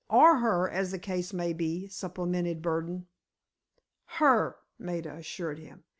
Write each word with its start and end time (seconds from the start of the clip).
"Or 0.09 0.39
her, 0.39 0.67
as 0.67 0.89
the 0.89 0.97
case 0.97 1.31
may 1.31 1.53
be," 1.53 1.87
supplemented 1.87 2.63
Burdon. 2.63 3.05
"Her," 4.17 4.55
Maida 4.79 5.13
assured 5.13 5.59
him. 5.59 5.83